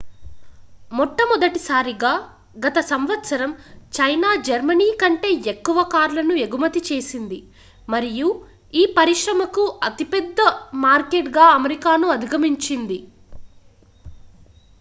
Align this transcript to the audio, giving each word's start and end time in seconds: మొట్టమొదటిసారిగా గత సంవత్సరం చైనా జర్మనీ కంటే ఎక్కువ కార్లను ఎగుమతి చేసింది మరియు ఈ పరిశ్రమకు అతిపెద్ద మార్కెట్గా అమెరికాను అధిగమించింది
మొట్టమొదటిసారిగా 0.91 2.13
గత 2.57 2.79
సంవత్సరం 2.87 3.51
చైనా 3.93 4.29
జర్మనీ 4.47 4.87
కంటే 4.99 5.29
ఎక్కువ 5.51 5.83
కార్లను 5.93 6.35
ఎగుమతి 6.45 6.81
చేసింది 6.89 7.39
మరియు 7.87 8.29
ఈ 8.73 8.85
పరిశ్రమకు 8.97 9.65
అతిపెద్ద 9.89 10.39
మార్కెట్గా 10.85 11.45
అమెరికాను 11.57 12.09
అధిగమించింది 12.15 12.99